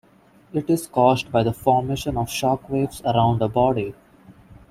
It 0.51 0.67
is 0.67 0.87
caused 0.87 1.31
by 1.31 1.43
the 1.43 1.53
formation 1.53 2.17
of 2.17 2.27
shock 2.27 2.67
waves 2.71 3.03
around 3.05 3.39
a 3.43 3.47
body. 3.47 3.93